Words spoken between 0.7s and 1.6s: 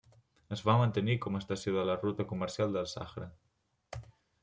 mantenir com a